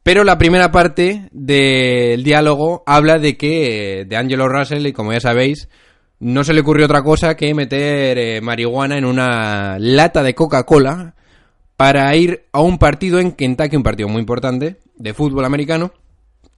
Pero 0.02 0.22
la 0.22 0.36
primera 0.36 0.70
parte 0.70 1.30
del 1.32 2.22
diálogo 2.22 2.82
habla 2.84 3.18
de 3.18 3.38
que 3.38 4.00
eh, 4.00 4.04
de 4.04 4.16
Angelo 4.16 4.46
Russell, 4.46 4.86
y 4.86 4.92
como 4.92 5.14
ya 5.14 5.20
sabéis, 5.20 5.70
no 6.20 6.44
se 6.44 6.52
le 6.52 6.60
ocurrió 6.60 6.84
otra 6.84 7.02
cosa 7.02 7.36
que 7.36 7.54
meter 7.54 8.18
eh, 8.18 8.40
marihuana 8.42 8.98
en 8.98 9.06
una 9.06 9.78
lata 9.78 10.22
de 10.22 10.34
Coca-Cola 10.34 11.14
para 11.78 12.14
ir 12.14 12.44
a 12.52 12.60
un 12.60 12.76
partido 12.76 13.20
en 13.20 13.32
Kentucky, 13.32 13.76
un 13.76 13.82
partido 13.82 14.10
muy 14.10 14.20
importante 14.20 14.76
de 14.96 15.14
fútbol 15.14 15.46
americano. 15.46 15.92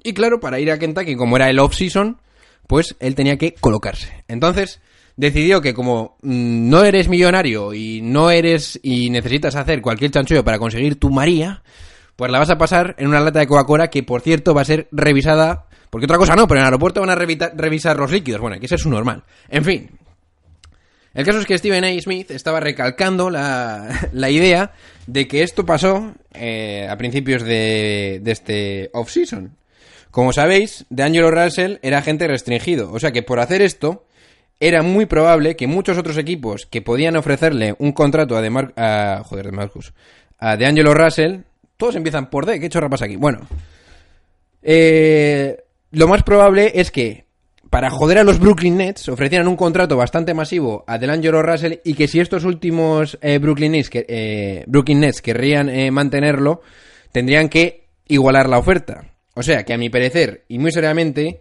Y 0.02 0.12
claro, 0.12 0.40
para 0.40 0.58
ir 0.58 0.72
a 0.72 0.78
Kentucky, 0.80 1.14
como 1.14 1.36
era 1.36 1.48
el 1.48 1.60
off-season, 1.60 2.18
pues 2.66 2.96
él 2.98 3.14
tenía 3.14 3.38
que 3.38 3.54
colocarse. 3.54 4.24
Entonces, 4.26 4.80
decidió 5.16 5.60
que 5.60 5.74
como 5.74 6.16
mm, 6.22 6.68
no 6.68 6.84
eres 6.84 7.08
millonario 7.08 7.74
y 7.74 8.00
no 8.02 8.30
eres 8.30 8.78
y 8.82 9.10
necesitas 9.10 9.56
hacer 9.56 9.80
cualquier 9.82 10.10
chanchullo 10.10 10.44
para 10.44 10.58
conseguir 10.58 10.98
tu 10.98 11.10
María, 11.10 11.62
pues 12.16 12.30
la 12.30 12.38
vas 12.38 12.50
a 12.50 12.58
pasar 12.58 12.94
en 12.98 13.08
una 13.08 13.20
lata 13.20 13.40
de 13.40 13.46
Coca-Cola 13.46 13.88
que, 13.88 14.02
por 14.02 14.22
cierto, 14.22 14.54
va 14.54 14.62
a 14.62 14.66
ser 14.66 14.88
revisada. 14.90 15.66
Porque 15.90 16.06
otra 16.06 16.18
cosa 16.18 16.34
no, 16.34 16.48
pero 16.48 16.58
en 16.58 16.62
el 16.62 16.66
aeropuerto 16.66 17.00
van 17.00 17.10
a 17.10 17.14
revisar 17.14 17.96
los 17.96 18.10
líquidos. 18.10 18.40
Bueno, 18.40 18.58
que 18.58 18.68
ser 18.68 18.78
su 18.78 18.90
normal. 18.90 19.24
En 19.48 19.64
fin. 19.64 19.90
El 21.14 21.24
caso 21.24 21.38
es 21.38 21.46
que 21.46 21.56
Stephen 21.56 21.84
A. 21.84 22.00
Smith 22.00 22.30
estaba 22.30 22.60
recalcando 22.60 23.30
la, 23.30 24.08
la 24.12 24.30
idea 24.30 24.72
de 25.06 25.28
que 25.28 25.42
esto 25.42 25.64
pasó 25.64 26.14
eh, 26.34 26.86
a 26.90 26.96
principios 26.98 27.42
de, 27.42 28.20
de 28.22 28.32
este 28.32 28.90
off-season. 28.92 29.56
Como 30.10 30.32
sabéis, 30.32 30.86
D'Angelo 30.88 31.30
Russell 31.30 31.76
era 31.82 31.98
agente 31.98 32.26
restringido. 32.26 32.92
O 32.92 32.98
sea 32.98 33.12
que 33.12 33.22
por 33.22 33.40
hacer 33.40 33.62
esto, 33.62 34.05
era 34.60 34.82
muy 34.82 35.06
probable 35.06 35.56
que 35.56 35.66
muchos 35.66 35.98
otros 35.98 36.16
equipos 36.16 36.66
que 36.66 36.82
podían 36.82 37.16
ofrecerle 37.16 37.74
un 37.78 37.92
contrato 37.92 38.36
a, 38.36 38.42
de 38.42 38.50
Mar 38.50 38.72
a 38.76 39.22
joder, 39.24 39.46
de 39.46 39.52
Marcus, 39.52 39.92
a 40.38 40.56
D'Angelo 40.56 40.94
Russell, 40.94 41.40
todos 41.76 41.96
empiezan 41.96 42.30
por 42.30 42.46
D. 42.46 42.58
¿Qué 42.58 42.68
chorra 42.68 42.88
pasa 42.88 43.04
aquí? 43.04 43.16
Bueno, 43.16 43.40
eh, 44.62 45.56
lo 45.90 46.08
más 46.08 46.22
probable 46.22 46.72
es 46.74 46.90
que 46.90 47.26
para 47.70 47.90
joder 47.90 48.18
a 48.18 48.24
los 48.24 48.38
Brooklyn 48.38 48.76
Nets 48.76 49.08
ofrecieran 49.08 49.48
un 49.48 49.56
contrato 49.56 49.96
bastante 49.96 50.34
masivo 50.34 50.84
a 50.86 50.98
D'Angelo 50.98 51.42
Russell 51.42 51.80
y 51.84 51.94
que 51.94 52.08
si 52.08 52.20
estos 52.20 52.44
últimos 52.44 53.18
eh, 53.20 53.38
Brooklyn, 53.38 53.72
Nets, 53.72 53.90
que, 53.90 54.06
eh, 54.08 54.64
Brooklyn 54.66 55.00
Nets 55.00 55.20
querrían 55.20 55.68
eh, 55.68 55.90
mantenerlo, 55.90 56.62
tendrían 57.12 57.48
que 57.48 57.88
igualar 58.08 58.48
la 58.48 58.58
oferta. 58.58 59.14
O 59.34 59.42
sea 59.42 59.64
que 59.64 59.74
a 59.74 59.78
mi 59.78 59.90
parecer, 59.90 60.44
y 60.48 60.58
muy 60.58 60.70
seriamente, 60.70 61.40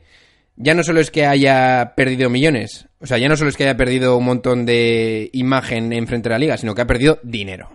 ya 0.57 0.74
no 0.74 0.83
solo 0.83 1.00
es 1.00 1.12
que 1.12 1.25
haya 1.25 1.93
perdido 1.95 2.29
millones, 2.29 2.88
o 3.00 3.07
sea, 3.07 3.17
ya 3.17 3.27
no 3.27 3.35
solo 3.35 3.50
es 3.50 3.57
que 3.57 3.63
haya 3.63 3.77
perdido 3.77 4.17
un 4.17 4.25
montón 4.25 4.65
de 4.65 5.29
imagen 5.33 5.91
en 5.93 6.07
frente 6.07 6.29
a 6.29 6.33
la 6.33 6.39
liga, 6.39 6.57
sino 6.57 6.74
que 6.74 6.81
ha 6.81 6.88
perdido 6.88 7.19
dinero. 7.24 7.69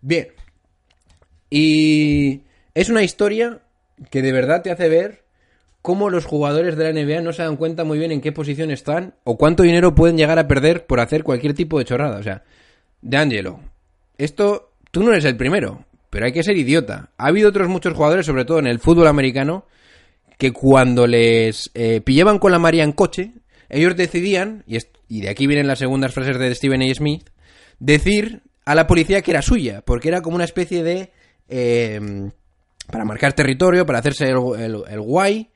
Bien. 0.00 0.28
Y 1.50 2.42
es 2.74 2.88
una 2.88 3.02
historia 3.02 3.60
que 4.10 4.22
de 4.22 4.32
verdad 4.32 4.62
te 4.62 4.70
hace 4.70 4.88
ver 4.88 5.24
cómo 5.82 6.10
los 6.10 6.24
jugadores 6.24 6.76
de 6.76 6.84
la 6.84 7.00
NBA 7.00 7.22
no 7.22 7.32
se 7.32 7.42
dan 7.42 7.56
cuenta 7.56 7.84
muy 7.84 7.98
bien 7.98 8.10
en 8.10 8.20
qué 8.20 8.32
posición 8.32 8.70
están 8.70 9.14
o 9.22 9.36
cuánto 9.36 9.62
dinero 9.62 9.94
pueden 9.94 10.16
llegar 10.16 10.38
a 10.38 10.48
perder 10.48 10.84
por 10.84 11.00
hacer 11.00 11.22
cualquier 11.22 11.54
tipo 11.54 11.78
de 11.78 11.84
chorrada. 11.84 12.18
O 12.18 12.22
sea, 12.22 12.42
de 13.02 13.16
Angelo, 13.16 13.60
esto 14.18 14.72
tú 14.90 15.04
no 15.04 15.12
eres 15.12 15.24
el 15.24 15.36
primero, 15.36 15.84
pero 16.10 16.26
hay 16.26 16.32
que 16.32 16.42
ser 16.42 16.56
idiota. 16.56 17.10
Ha 17.18 17.28
habido 17.28 17.50
otros 17.50 17.68
muchos 17.68 17.94
jugadores, 17.94 18.26
sobre 18.26 18.44
todo 18.44 18.58
en 18.58 18.66
el 18.66 18.80
fútbol 18.80 19.06
americano, 19.06 19.66
que 20.38 20.52
cuando 20.52 21.06
les 21.06 21.70
eh, 21.74 22.00
pillaban 22.00 22.38
con 22.38 22.52
la 22.52 22.58
María 22.58 22.84
en 22.84 22.92
coche, 22.92 23.32
ellos 23.68 23.96
decidían, 23.96 24.62
y, 24.66 24.78
y 25.08 25.20
de 25.22 25.28
aquí 25.30 25.46
vienen 25.46 25.66
las 25.66 25.78
segundas 25.78 26.12
frases 26.12 26.38
de 26.38 26.54
Stephen 26.54 26.82
A. 26.82 26.94
Smith, 26.94 27.30
decir 27.78 28.42
a 28.64 28.74
la 28.74 28.86
policía 28.86 29.22
que 29.22 29.30
era 29.30 29.42
suya, 29.42 29.82
porque 29.82 30.08
era 30.08 30.20
como 30.22 30.36
una 30.36 30.44
especie 30.44 30.82
de... 30.82 31.12
eh, 31.48 32.00
para 32.90 33.04
marcar 33.04 33.32
territorio, 33.32 33.84
para 33.86 33.98
hacerse 33.98 34.28
el, 34.30 34.38
el- 34.58 34.82
el 34.88 35.00
guay, 35.00 35.50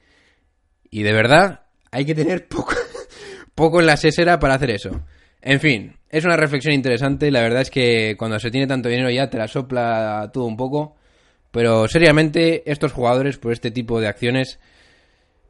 y 0.90 1.02
de 1.02 1.12
verdad 1.12 1.60
hay 1.92 2.04
que 2.04 2.14
tener 2.14 2.48
poco, 2.48 2.72
poco 3.54 3.80
en 3.80 3.86
la 3.86 3.96
sesera 3.96 4.38
para 4.38 4.54
hacer 4.54 4.70
eso. 4.70 5.02
En 5.42 5.60
fin, 5.60 5.96
es 6.08 6.24
una 6.24 6.36
reflexión 6.36 6.74
interesante, 6.74 7.30
la 7.30 7.40
verdad 7.42 7.62
es 7.62 7.70
que 7.70 8.16
cuando 8.18 8.38
se 8.40 8.50
tiene 8.50 8.66
tanto 8.66 8.88
dinero 8.88 9.10
ya 9.10 9.30
te 9.30 9.38
la 9.38 9.46
sopla 9.48 10.30
todo 10.32 10.44
un 10.46 10.56
poco, 10.56 10.96
pero 11.50 11.88
seriamente 11.88 12.70
estos 12.70 12.92
jugadores 12.92 13.38
por 13.38 13.52
este 13.52 13.70
tipo 13.70 14.00
de 14.00 14.08
acciones 14.08 14.58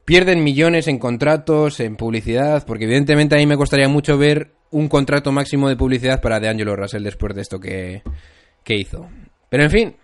pierden 0.05 0.43
millones 0.43 0.87
en 0.87 0.99
contratos, 0.99 1.79
en 1.79 1.95
publicidad, 1.95 2.65
porque 2.65 2.85
evidentemente 2.85 3.35
a 3.35 3.37
mí 3.37 3.45
me 3.45 3.57
costaría 3.57 3.87
mucho 3.87 4.17
ver 4.17 4.51
un 4.71 4.87
contrato 4.87 5.31
máximo 5.31 5.69
de 5.69 5.75
publicidad 5.75 6.21
para 6.21 6.39
DeAngelo 6.39 6.75
Russell 6.75 7.03
después 7.03 7.35
de 7.35 7.41
esto 7.41 7.59
que, 7.59 8.01
que 8.63 8.75
hizo. 8.75 9.07
Pero 9.49 9.63
en 9.63 9.69
fin, 9.69 9.95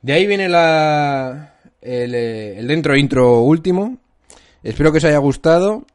de 0.00 0.12
ahí 0.12 0.26
viene 0.26 0.48
la, 0.48 1.56
el, 1.80 2.14
eh, 2.14 2.62
dentro 2.64 2.96
intro 2.96 3.40
último. 3.40 3.98
Espero 4.62 4.92
que 4.92 4.98
os 4.98 5.04
haya 5.04 5.18
gustado. 5.18 5.86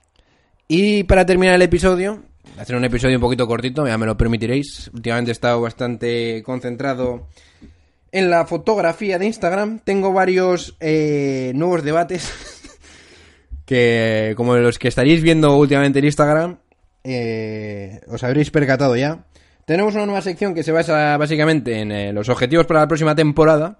Y 0.67 1.03
para 1.03 1.25
terminar 1.25 1.55
el 1.55 1.61
episodio, 1.61 2.23
hacer 2.57 2.75
un 2.75 2.85
episodio 2.85 3.15
un 3.15 3.21
poquito 3.21 3.47
cortito, 3.47 3.87
ya 3.87 3.97
me 3.97 4.05
lo 4.05 4.17
permitiréis. 4.17 4.89
Últimamente 4.93 5.31
he 5.31 5.33
estado 5.33 5.61
bastante 5.61 6.43
concentrado 6.43 7.27
en 8.11 8.29
la 8.29 8.45
fotografía 8.45 9.19
de 9.19 9.25
Instagram. 9.25 9.79
Tengo 9.79 10.13
varios 10.13 10.75
eh, 10.79 11.51
nuevos 11.55 11.83
debates 11.83 12.31
que, 13.65 14.33
como 14.35 14.55
los 14.57 14.79
que 14.79 14.87
estaréis 14.87 15.21
viendo 15.21 15.55
últimamente 15.57 15.99
en 15.99 16.05
Instagram, 16.05 16.57
eh, 17.03 18.01
os 18.07 18.23
habréis 18.23 18.51
percatado 18.51 18.95
ya. 18.95 19.25
Tenemos 19.65 19.95
una 19.95 20.05
nueva 20.05 20.21
sección 20.21 20.53
que 20.53 20.63
se 20.63 20.71
basa 20.71 21.17
básicamente 21.17 21.81
en 21.81 21.91
eh, 21.91 22.13
los 22.13 22.29
objetivos 22.29 22.65
para 22.65 22.81
la 22.81 22.87
próxima 22.87 23.15
temporada. 23.15 23.77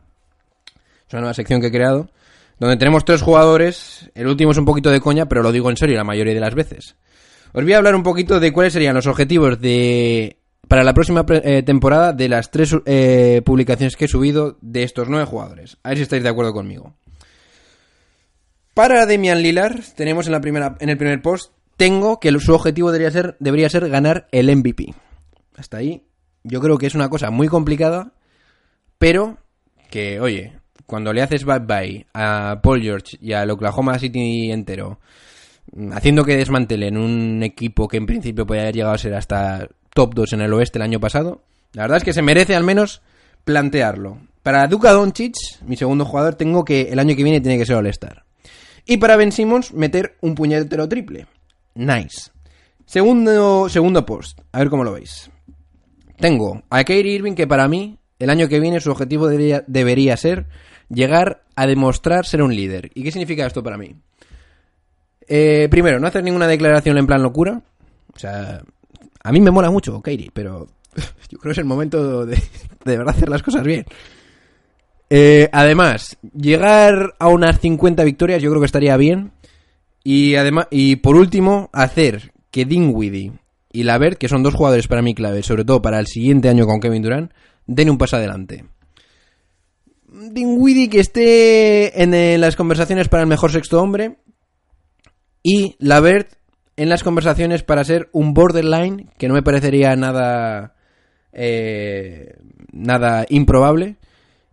Es 1.07 1.13
una 1.13 1.22
nueva 1.22 1.34
sección 1.34 1.62
que 1.62 1.67
he 1.67 1.72
creado. 1.72 2.10
Donde 2.60 2.77
tenemos 2.77 3.05
tres 3.05 3.22
jugadores. 3.22 4.10
El 4.15 4.27
último 4.27 4.51
es 4.51 4.57
un 4.57 4.65
poquito 4.65 4.89
de 4.89 5.00
coña, 5.00 5.27
pero 5.27 5.43
lo 5.43 5.51
digo 5.51 5.69
en 5.69 5.77
serio 5.77 5.96
la 5.96 6.03
mayoría 6.03 6.34
de 6.34 6.39
las 6.39 6.55
veces. 6.55 6.96
Os 7.53 7.63
voy 7.63 7.74
a 7.74 7.77
hablar 7.77 7.96
un 7.96 8.03
poquito 8.03 8.39
de 8.39 8.51
cuáles 8.51 8.74
serían 8.74 8.96
los 8.96 9.07
objetivos 9.07 9.62
de 9.62 10.38
para 10.67 10.83
la 10.83 10.93
próxima 10.93 11.25
eh, 11.29 11.63
temporada 11.63 12.13
de 12.13 12.29
las 12.29 12.51
tres 12.51 12.75
eh, 12.86 13.41
publicaciones 13.45 13.95
que 13.95 14.05
he 14.05 14.07
subido 14.07 14.57
de 14.62 14.83
estos 14.83 15.07
nueve 15.09 15.25
jugadores. 15.25 15.77
A 15.83 15.89
ver 15.89 15.97
si 15.97 16.03
estáis 16.03 16.24
de 16.24 16.29
acuerdo 16.29 16.53
conmigo. 16.53 16.93
Para 18.74 19.05
Demian 19.05 19.41
Lillard, 19.41 19.81
tenemos 19.95 20.27
en, 20.27 20.33
la 20.33 20.41
primera, 20.41 20.75
en 20.79 20.89
el 20.89 20.97
primer 20.97 21.21
post, 21.21 21.51
tengo 21.77 22.19
que 22.19 22.31
su 22.39 22.53
objetivo 22.53 22.91
debería 22.91 23.12
ser, 23.12 23.36
debería 23.39 23.69
ser 23.69 23.89
ganar 23.89 24.27
el 24.31 24.55
MVP. 24.55 24.93
Hasta 25.55 25.77
ahí, 25.77 26.03
yo 26.43 26.62
creo 26.62 26.77
que 26.77 26.86
es 26.86 26.95
una 26.95 27.09
cosa 27.09 27.31
muy 27.31 27.47
complicada, 27.47 28.13
pero 29.00 29.38
que, 29.89 30.19
oye, 30.19 30.59
cuando 30.86 31.12
le 31.13 31.21
haces 31.21 31.43
bye 31.43 31.59
bye 31.59 32.05
a 32.13 32.59
Paul 32.62 32.81
George 32.81 33.17
y 33.21 33.33
al 33.33 33.50
Oklahoma 33.50 33.97
City 34.00 34.51
entero, 34.51 35.00
mm, 35.71 35.93
haciendo 35.93 36.24
que 36.24 36.38
desmantelen 36.38 36.97
un 36.97 37.41
equipo 37.43 37.88
que 37.88 37.97
en 37.97 38.05
principio 38.05 38.45
podía 38.45 38.63
haber 38.63 38.75
llegado 38.75 38.93
a 38.93 39.00
ser 39.00 39.15
hasta 39.15 39.67
top 39.98 40.13
2 40.13 40.34
en 40.34 40.42
el 40.42 40.54
oeste 40.54 40.77
el 40.77 40.84
año 40.84 41.00
pasado, 41.00 41.42
la 41.74 41.82
verdad 41.82 41.98
es 41.98 42.04
que 42.04 42.13
se 42.13 42.22
merece 42.22 42.56
al 42.56 42.63
menos 42.63 43.01
plantearlo. 43.44 44.20
Para 44.44 44.68
Duka 44.68 44.92
Doncic, 44.92 45.34
mi 45.66 45.75
segundo 45.75 46.06
jugador, 46.06 46.36
tengo 46.36 46.63
que 46.63 46.89
el 46.92 47.00
año 47.00 47.16
que 47.16 47.24
viene 47.24 47.42
tiene 47.42 47.58
que 47.58 47.66
ser 47.66 47.77
All-Star. 47.77 48.24
Y 48.86 48.98
para 48.98 49.18
Ben 49.18 49.32
Simmons, 49.32 49.74
meter 49.74 50.16
un 50.22 50.36
puñetero 50.36 50.88
triple. 50.88 51.25
Nice. 51.74 52.30
Segundo, 52.86 53.70
segundo 53.70 54.06
post, 54.06 54.39
a 54.51 54.60
ver 54.60 54.70
cómo 54.70 54.84
lo 54.84 54.94
veis. 54.94 55.32
Tengo 56.20 56.62
a 56.70 56.84
Kyrie 56.84 57.16
Irving 57.16 57.34
que 57.34 57.48
para 57.48 57.68
mí 57.68 57.98
el 58.20 58.30
año 58.30 58.48
que 58.48 58.60
viene 58.60 58.80
su 58.80 58.92
objetivo 58.92 59.27
debería, 59.27 59.63
debería 59.66 60.16
ser 60.16 60.46
llegar 60.89 61.42
a 61.56 61.66
demostrar 61.66 62.27
ser 62.27 62.44
un 62.44 62.56
líder. 62.56 62.92
¿Y 62.94 63.01
qué 63.01 63.12
significa 63.12 63.48
esto 63.48 63.63
para 63.63 63.80
mí? 63.80 63.96
Eh, 65.27 65.68
primero, 65.72 66.00
no 66.00 66.06
hacer 66.06 66.24
ninguna 66.24 66.46
declaración 66.46 67.00
en 67.00 67.08
plan 67.08 67.24
locura. 67.24 67.63
O 68.13 68.20
sea, 68.20 68.62
a 69.27 69.31
mí 69.34 69.41
me 69.41 69.51
mola 69.51 69.69
mucho 69.69 70.01
Kyrie, 70.01 70.31
pero 70.34 70.67
yo 71.29 71.38
creo 71.38 71.50
que 71.50 71.51
es 71.51 71.57
el 71.57 71.65
momento 71.65 72.25
de, 72.25 72.36
de 72.86 72.98
verdad 72.98 73.13
hacer 73.13 73.27
las 73.27 73.43
cosas 73.43 73.63
bien. 73.63 73.86
Eh, 75.10 75.50
además, 75.51 76.17
llegar 76.34 77.15
a 77.19 77.27
unas 77.27 77.60
50 77.60 78.03
victorias 78.03 78.41
yo 78.41 78.50
creo 78.50 78.62
que 78.62 78.67
estaría 78.67 78.96
bien. 78.96 79.31
Y 80.03 80.36
además, 80.36 80.67
y 80.72 80.98
por 80.98 81.17
último, 81.17 81.69
hacer 81.74 82.31
que 82.51 82.63
Dinwiddie 82.63 83.34
y 83.74 83.84
Lavert, 83.84 84.17
que 84.17 84.29
son 84.29 84.43
dos 84.43 84.55
jugadores 84.55 84.88
para 84.88 85.01
mí 85.01 85.13
clave, 85.13 85.43
sobre 85.43 85.65
todo 85.65 85.81
para 85.81 86.00
el 86.00 86.07
siguiente 86.07 86.48
año 86.48 86.65
con 86.65 86.79
Kevin 86.79 87.01
Durant, 87.01 87.31
den 87.65 87.89
un 87.89 87.98
paso 87.98 88.15
adelante. 88.15 88.63
Dinwiddie 90.07 90.89
que 90.89 91.01
esté 91.01 92.01
en, 92.01 92.13
eh, 92.13 92.38
las 92.38 92.55
conversaciones 92.55 93.10
para 93.10 93.24
el 93.24 93.29
mejor 93.29 93.51
sexto 93.51 93.81
hombre 93.81 94.19
y 95.43 95.75
Lavert 95.79 96.37
en 96.77 96.89
las 96.89 97.03
conversaciones 97.03 97.63
para 97.63 97.84
ser 97.84 98.10
un 98.13 98.34
borderline 98.34 99.10
que 99.17 99.27
no 99.27 99.34
me 99.34 99.43
parecería 99.43 99.96
nada 99.96 100.75
eh, 101.34 102.36
nada 102.72 103.25
improbable 103.29 103.96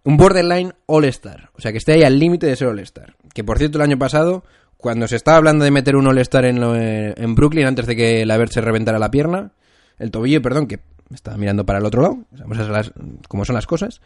un 0.04 0.16
borderline 0.16 0.72
all-star 0.86 1.50
o 1.56 1.60
sea 1.60 1.72
que 1.72 1.78
esté 1.78 1.92
ahí 1.92 2.02
al 2.02 2.18
límite 2.18 2.46
de 2.46 2.56
ser 2.56 2.68
all-star 2.68 3.14
que 3.32 3.44
por 3.44 3.58
cierto 3.58 3.78
el 3.78 3.82
año 3.82 3.98
pasado 3.98 4.44
cuando 4.76 5.08
se 5.08 5.16
estaba 5.16 5.38
hablando 5.38 5.64
de 5.64 5.70
meter 5.70 5.96
un 5.96 6.06
all-star 6.06 6.44
en, 6.44 6.62
en 6.62 7.34
Brooklyn 7.34 7.66
antes 7.66 7.86
de 7.86 7.96
que 7.96 8.26
Lavert 8.26 8.52
se 8.52 8.60
reventara 8.60 8.98
la 8.98 9.10
pierna 9.10 9.52
el 9.98 10.10
tobillo 10.10 10.42
perdón 10.42 10.66
que 10.66 10.80
estaba 11.12 11.36
mirando 11.36 11.64
para 11.64 11.78
el 11.78 11.86
otro 11.86 12.02
lado 12.02 12.18
sabemos 12.34 12.58
esas 12.58 12.70
las- 12.70 12.92
cómo 13.28 13.44
son 13.44 13.54
las 13.54 13.66
cosas 13.66 14.00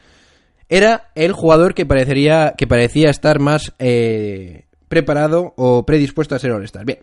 era 0.69 1.11
el 1.15 1.33
jugador 1.33 1.75
que 1.75 1.87
parecería 1.87 2.55
que 2.57 2.67
parecía 2.67 3.09
estar 3.11 3.39
más 3.41 3.73
eh, 3.79 4.67
preparado 4.89 5.55
o 5.57 5.85
predispuesto 5.87 6.35
a 6.35 6.39
ser 6.39 6.53
All-Star. 6.53 6.85
Bien, 6.85 6.99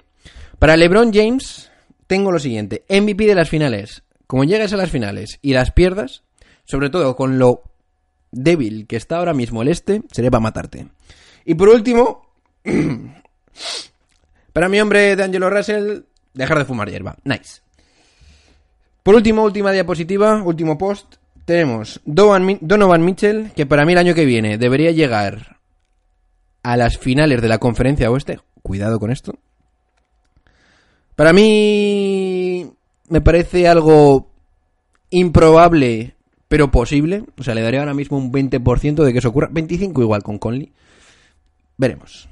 para 0.60 0.78
LeBron 0.78 1.12
James 1.14 1.72
tengo 2.08 2.32
lo 2.32 2.40
siguiente: 2.40 2.84
MVP 2.90 3.26
de 3.26 3.36
las 3.36 3.50
finales. 3.50 4.04
Como 4.28 4.44
llegues 4.44 4.74
a 4.74 4.78
las 4.78 4.90
finales 4.90 5.38
y 5.42 5.54
las 5.54 5.72
pierdas, 5.72 6.24
sobre 6.66 6.90
todo 6.90 7.16
con 7.16 7.38
lo 7.38 7.62
débil 8.32 8.88
que 8.88 8.96
está 8.96 9.18
ahora 9.18 9.34
mismo 9.34 9.62
el 9.62 9.68
este, 9.68 10.02
sería 10.12 10.32
para 10.32 10.42
matarte. 10.42 10.88
Y 11.46 11.54
por 11.56 11.70
último, 11.70 12.26
para 14.54 14.70
mi 14.70 14.80
hombre 14.80 15.16
de 15.16 15.24
Angelo 15.24 15.50
Russell, 15.50 16.02
dejar 16.34 16.58
de 16.60 16.66
fumar 16.66 16.90
hierba. 16.90 17.18
Nice. 17.24 17.62
Por 19.04 19.14
último, 19.16 19.44
última 19.44 19.72
diapositiva, 19.72 20.42
último 20.42 20.78
post, 20.78 21.16
tenemos 21.46 22.02
Donovan, 22.06 22.44
Mi- 22.46 22.58
Donovan 22.62 23.06
Mitchell, 23.06 23.52
que 23.56 23.68
para 23.68 23.86
mí 23.86 23.92
el 23.94 24.00
año 24.00 24.16
que 24.16 24.26
viene 24.26 24.58
debería 24.58 24.90
llegar 24.92 25.58
a 26.64 26.76
las 26.78 26.98
finales 26.98 27.42
de 27.44 27.48
la 27.48 27.60
conferencia 27.60 28.10
oeste. 28.10 28.40
Cuidado 28.64 29.00
con 29.00 29.12
esto. 29.12 29.36
Para 31.16 31.32
mí 31.34 32.70
me 33.10 33.22
parece 33.22 33.68
algo 33.68 34.30
improbable, 35.10 36.16
pero 36.48 36.72
posible. 36.72 37.24
O 37.38 37.44
sea, 37.44 37.56
le 37.56 37.62
daría 37.62 37.80
ahora 37.80 37.94
mismo 37.94 38.18
un 38.18 38.32
20% 38.32 39.04
de 39.04 39.14
que 39.14 39.20
eso 39.20 39.30
ocurra. 39.30 39.50
25 39.52 40.02
igual 40.02 40.24
con 40.24 40.38
Conley. 40.38 40.72
Veremos. 41.78 42.28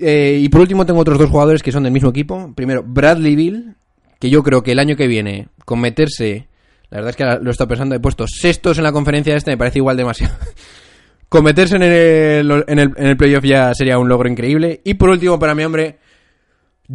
Eh, 0.00 0.38
y 0.40 0.48
por 0.48 0.62
último 0.62 0.86
tengo 0.86 1.00
otros 1.00 1.18
dos 1.18 1.28
jugadores 1.28 1.62
que 1.62 1.72
son 1.72 1.82
del 1.82 1.92
mismo 1.92 2.10
equipo. 2.10 2.52
Primero, 2.54 2.82
Bradley 2.86 3.36
Bill, 3.36 3.74
que 4.18 4.30
yo 4.30 4.42
creo 4.42 4.62
que 4.62 4.72
el 4.72 4.78
año 4.78 4.96
que 4.96 5.06
viene, 5.06 5.48
con 5.64 5.80
meterse... 5.80 6.46
La 6.90 6.96
verdad 6.98 7.10
es 7.10 7.16
que 7.16 7.44
lo 7.44 7.50
estado 7.52 7.68
pensando, 7.68 7.94
he 7.94 8.00
puesto 8.00 8.24
sextos 8.26 8.78
en 8.78 8.84
la 8.84 8.90
conferencia 8.90 9.36
este, 9.36 9.52
me 9.52 9.56
parece 9.56 9.78
igual 9.78 9.96
demasiado. 9.96 10.34
con 11.28 11.44
meterse 11.44 11.76
en 11.76 11.82
el, 11.84 12.64
en, 12.66 12.78
el, 12.80 12.92
en 12.96 13.06
el 13.06 13.16
playoff 13.16 13.44
ya 13.44 13.72
sería 13.74 13.96
un 13.96 14.08
logro 14.08 14.28
increíble. 14.28 14.80
Y 14.82 14.94
por 14.94 15.10
último, 15.10 15.38
para 15.38 15.54
mi 15.54 15.62
hombre, 15.62 15.98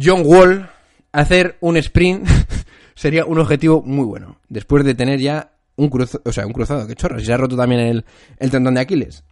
John 0.00 0.22
Wall, 0.24 0.68
hacer 1.12 1.56
un 1.60 1.76
sprint 1.76 2.26
sería 2.94 3.24
un 3.24 3.38
objetivo 3.38 3.82
muy 3.82 4.04
bueno. 4.04 4.38
Después 4.48 4.84
de 4.84 4.94
tener 4.94 5.20
ya 5.20 5.52
un 5.76 5.88
cruzado, 5.90 6.22
o 6.24 6.32
sea, 6.32 6.46
un 6.46 6.52
cruzado, 6.52 6.86
que 6.86 6.94
chorro, 6.94 7.18
si 7.18 7.26
se 7.26 7.32
ha 7.32 7.36
roto 7.36 7.56
también 7.56 7.80
el, 7.82 8.04
el 8.38 8.50
tendón 8.50 8.74
de 8.74 8.80
Aquiles. 8.80 9.24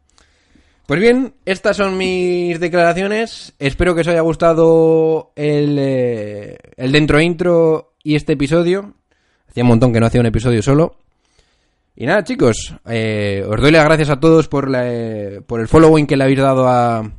Pues 0.86 1.00
bien, 1.00 1.34
estas 1.46 1.78
son 1.78 1.96
mis 1.96 2.60
declaraciones. 2.60 3.54
Espero 3.58 3.94
que 3.94 4.02
os 4.02 4.08
haya 4.08 4.20
gustado 4.20 5.32
el, 5.34 5.78
eh, 5.80 6.58
el 6.76 6.92
dentro 6.92 7.20
intro 7.22 7.94
y 8.02 8.16
este 8.16 8.34
episodio. 8.34 8.92
Hacía 9.48 9.62
un 9.62 9.68
montón 9.70 9.92
que 9.94 10.00
no 10.00 10.06
hacía 10.06 10.20
un 10.20 10.26
episodio 10.26 10.60
solo. 10.60 10.96
Y 11.96 12.04
nada, 12.06 12.22
chicos, 12.24 12.74
eh, 12.86 13.42
os 13.48 13.60
doy 13.60 13.70
las 13.70 13.84
gracias 13.84 14.10
a 14.10 14.20
todos 14.20 14.48
por, 14.48 14.68
la, 14.68 14.82
eh, 14.92 15.40
por 15.46 15.60
el 15.60 15.68
following 15.68 16.06
que 16.06 16.16
le 16.18 16.24
habéis 16.24 16.40
dado 16.40 16.68
a- 16.68 17.10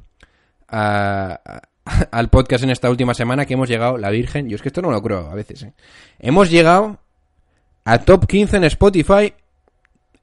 a- 0.68 1.62
al 2.12 2.30
podcast 2.30 2.64
en 2.64 2.72
esta 2.72 2.90
última 2.90 3.14
semana, 3.14 3.46
que 3.46 3.54
hemos 3.54 3.70
llegado, 3.70 3.98
la 3.98 4.10
Virgen, 4.10 4.50
yo 4.50 4.56
es 4.56 4.62
que 4.62 4.70
esto 4.70 4.82
no 4.82 4.92
lo 4.92 5.02
creo 5.02 5.30
a 5.30 5.36
veces, 5.36 5.64
eh. 5.64 5.74
hemos 6.20 6.50
llegado 6.50 7.00
a 7.84 8.00
top 8.00 8.26
15 8.28 8.58
en 8.58 8.64
Spotify, 8.66 9.34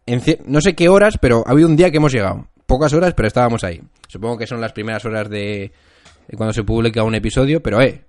en 0.07 0.23
no 0.47 0.61
sé 0.61 0.75
qué 0.75 0.89
horas, 0.89 1.17
pero 1.21 1.45
ha 1.47 1.53
habido 1.53 1.69
un 1.69 1.77
día 1.77 1.91
que 1.91 1.99
hemos 1.99 2.13
llegado, 2.13 2.49
pocas 2.67 2.93
horas, 2.93 3.15
pero 3.15 3.29
estábamos 3.29 3.63
ahí. 3.63 3.81
Supongo 4.09 4.37
que 4.37 4.47
son 4.47 4.61
las 4.61 4.73
primeras 4.73 5.05
horas 5.05 5.31
de, 5.31 5.73
cuando 6.37 6.53
se 6.53 6.65
publica 6.65 7.05
un 7.05 7.15
episodio, 7.15 7.63
pero 7.63 7.81
eh, 7.81 8.05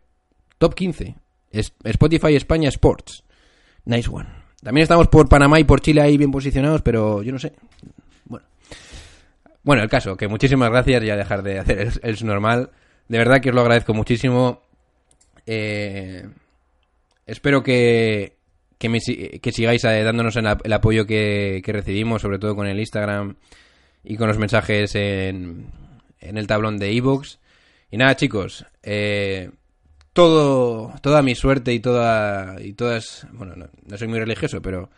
top 0.57 0.74
15, 0.74 1.15
es 1.51 1.74
Spotify 1.83 2.36
España 2.36 2.69
Sports, 2.69 3.24
nice 3.86 4.10
one. 4.12 4.27
También 4.63 4.83
estamos 4.83 5.07
por 5.10 5.29
Panamá 5.29 5.60
y 5.60 5.65
por 5.65 5.81
Chile 5.81 6.01
ahí 6.01 6.17
bien 6.17 6.31
posicionados, 6.31 6.81
pero 6.81 7.22
yo 7.22 7.31
no 7.31 7.39
sé. 7.39 7.53
Bueno. 8.25 8.45
Bueno, 9.62 9.83
el 9.83 9.89
caso, 9.89 10.15
que 10.15 10.27
muchísimas 10.27 10.69
gracias 10.69 11.03
y 11.03 11.10
a 11.10 11.17
dejar 11.17 11.43
de 11.43 11.60
hacer 11.60 11.79
el, 11.79 12.00
el 12.01 12.25
normal. 12.25 12.72
De 13.13 13.20
verdad 13.20 13.41
que 13.41 13.50
os 13.50 13.55
lo 13.55 13.62
agradezco 13.62 13.93
muchísimo. 13.93 14.63
Eh, 15.46 16.27
espero 17.27 17.62
que, 17.62 18.38
que, 18.79 19.51
sigáis 19.51 19.84
eh, 19.84 20.01
dándonos 20.01 20.36
el, 20.36 20.48
el 20.63 20.74
apoyo 20.74 21.05
que, 21.05 21.62
que 21.63 21.74
recibimos, 21.74 22.24
sobre 22.24 22.39
todo 22.39 22.55
con 22.55 22.65
el 22.65 22.79
Instagram 22.79 23.36
y 24.03 24.17
con 24.17 24.29
los 24.29 24.39
mensajes 24.39 24.96
en, 24.96 25.67
en 26.22 26.38
el 26.39 26.48
tablón 26.48 26.79
de 26.79 26.89
Evox. 26.98 27.38
Y 27.91 27.98
nada, 27.98 28.15
chicos, 28.15 28.65
eh, 28.82 29.52
todo, 30.13 30.91
toda 31.04 31.21
mi 31.21 31.36
suerte 31.36 31.71
y 31.71 31.80
toda 31.80 32.60
y 32.63 32.73
todas, 32.73 33.28
bueno, 33.32 33.56
no, 33.56 33.67
no 33.86 33.95
soy 33.95 34.08
muy 34.08 34.17
religioso, 34.17 34.60
pero 34.60 34.89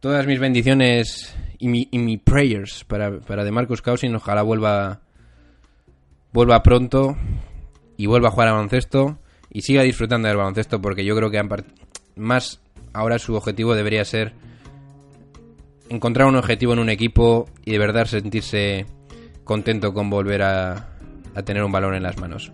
todas 0.00 0.26
mis 0.26 0.40
bendiciones 0.40 1.34
y 1.58 1.68
mi, 1.68 1.88
y 1.90 1.96
mi 2.00 2.18
prayers 2.18 2.84
para, 2.84 3.18
para 3.20 3.44
de 3.44 3.50
Marcus 3.50 3.80
Cousins, 3.80 4.14
ojalá 4.14 4.42
vuelva 4.42 5.00
vuelva 6.32 6.62
pronto 6.62 7.16
y 7.96 8.06
vuelva 8.06 8.28
a 8.28 8.30
jugar 8.30 8.48
a 8.48 8.52
baloncesto 8.52 9.18
y 9.50 9.62
siga 9.62 9.82
disfrutando 9.82 10.28
del 10.28 10.36
baloncesto 10.36 10.80
porque 10.80 11.04
yo 11.04 11.16
creo 11.16 11.30
que 11.30 11.42
más 12.16 12.60
ahora 12.92 13.18
su 13.18 13.34
objetivo 13.34 13.74
debería 13.74 14.04
ser 14.04 14.32
encontrar 15.88 16.28
un 16.28 16.36
objetivo 16.36 16.72
en 16.72 16.78
un 16.78 16.88
equipo 16.88 17.48
y 17.64 17.72
de 17.72 17.78
verdad 17.78 18.06
sentirse 18.06 18.86
contento 19.44 19.92
con 19.92 20.08
volver 20.08 20.42
a, 20.42 20.88
a 21.34 21.42
tener 21.42 21.64
un 21.64 21.72
balón 21.72 21.94
en 21.94 22.04
las 22.04 22.16
manos. 22.18 22.50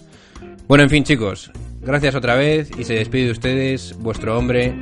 Bueno, 0.66 0.84
en 0.84 0.90
fin, 0.90 1.04
chicos, 1.04 1.52
gracias 1.80 2.14
otra 2.14 2.34
vez 2.34 2.70
y 2.76 2.84
se 2.84 2.94
despide 2.94 3.26
de 3.26 3.32
ustedes 3.32 3.96
vuestro 3.98 4.36
hombre, 4.36 4.74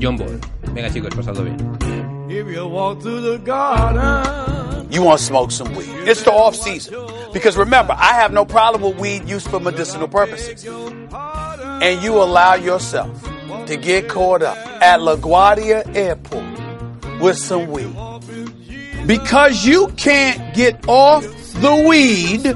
John 0.00 0.16
Ball. 0.16 0.38
Venga, 0.72 0.90
chicos, 0.92 1.14
pasadlo 1.14 1.44
bien. 1.44 1.56
If 2.28 2.54
you 2.54 2.66
walk 2.66 3.00
through 3.00 3.22
the 3.22 3.38
garden, 3.44 4.46
You 4.90 5.02
want 5.02 5.18
to 5.18 5.24
smoke 5.24 5.50
some 5.50 5.74
weed. 5.74 5.88
It's 6.06 6.22
the 6.22 6.30
off 6.30 6.54
season. 6.54 6.94
Because 7.36 7.58
remember, 7.58 7.92
I 7.92 8.14
have 8.14 8.32
no 8.32 8.46
problem 8.46 8.80
with 8.80 8.98
weed 8.98 9.28
used 9.28 9.50
for 9.50 9.60
medicinal 9.60 10.08
purposes. 10.08 10.64
And 10.64 12.02
you 12.02 12.14
allow 12.14 12.54
yourself 12.54 13.28
to 13.66 13.76
get 13.76 14.08
caught 14.08 14.40
up 14.40 14.56
at 14.56 15.00
LaGuardia 15.00 15.94
Airport 15.94 17.20
with 17.20 17.36
some 17.36 17.70
weed. 17.70 17.94
Because 19.06 19.66
you 19.66 19.88
can't 19.98 20.54
get 20.54 20.88
off 20.88 21.24
the 21.60 21.84
weed, 21.86 22.46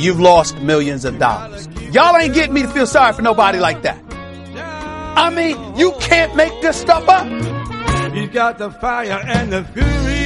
you've 0.00 0.20
lost 0.20 0.56
millions 0.58 1.04
of 1.04 1.18
dollars. 1.18 1.66
Y'all 1.90 2.16
ain't 2.16 2.32
getting 2.32 2.54
me 2.54 2.62
to 2.62 2.68
feel 2.68 2.86
sorry 2.86 3.12
for 3.12 3.22
nobody 3.22 3.58
like 3.58 3.82
that. 3.82 4.00
I 5.16 5.30
mean, 5.30 5.76
you 5.76 5.94
can't 5.98 6.36
make 6.36 6.52
this 6.62 6.80
stuff 6.80 7.08
up. 7.08 7.26
he's 8.12 8.28
got 8.28 8.58
the 8.58 8.70
fire 8.70 9.20
and 9.26 9.52
the 9.52 9.64
fury. 9.64 10.19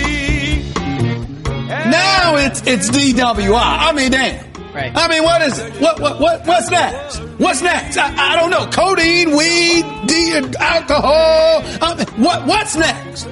Now 1.69 2.37
it's 2.37 2.63
it's 2.67 2.91
DWI. 2.91 3.55
I 3.59 3.93
mean, 3.93 4.11
damn. 4.11 4.53
Right. 4.73 4.93
I 4.95 5.07
mean, 5.09 5.23
what 5.23 5.41
is 5.43 5.59
it? 5.59 5.73
What 5.81 6.01
what 6.01 6.21
what 6.21 6.47
what's 6.47 6.71
next? 6.71 7.19
What's 7.39 7.63
next? 7.63 7.97
I, 7.97 8.33
I 8.33 8.37
don't 8.37 8.51
know. 8.51 8.67
Codeine, 8.71 9.31
weed, 9.37 9.85
de- 10.07 10.59
alcohol. 10.61 11.63
I 11.81 11.95
mean, 11.97 12.07
what 12.25 12.47
what's 12.47 12.75
next? 12.77 13.23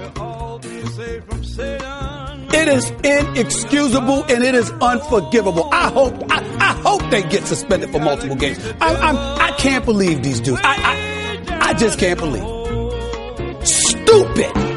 Saved 0.96 1.24
from 1.28 1.42
Satan. 1.42 2.48
It 2.54 2.68
is 2.68 2.90
inexcusable 3.02 4.24
and 4.24 4.44
it 4.44 4.54
is 4.54 4.70
unforgivable. 4.80 5.68
I 5.72 5.90
hope 5.90 6.14
I, 6.30 6.38
I 6.60 6.72
hope 6.82 7.02
they 7.10 7.22
get 7.22 7.44
suspended 7.46 7.90
for 7.90 7.98
multiple 7.98 8.36
games. 8.36 8.58
I, 8.80 8.94
I'm 8.94 9.16
I 9.16 9.52
can't 9.56 9.84
believe 9.84 10.22
these 10.22 10.38
dudes. 10.40 10.60
I 10.62 10.76
I, 11.48 11.70
I 11.70 11.74
just 11.74 11.98
can't 11.98 12.18
believe. 12.20 12.44
Stupid. 13.66 14.71